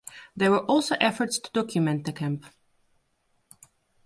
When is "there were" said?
0.35-0.65